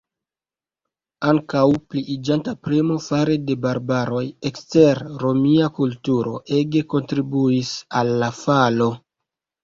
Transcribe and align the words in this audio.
Ankaŭ 1.31 1.63
pliiĝanta 1.89 2.53
premo 2.67 2.95
fare 3.07 3.35
de 3.49 3.55
"barbaroj" 3.65 4.23
ekster 4.51 5.01
romia 5.25 5.67
kulturo 5.75 6.33
ege 6.61 6.81
kontribuis 6.95 7.75
al 8.01 8.11
la 8.25 8.31
falo. 8.39 8.89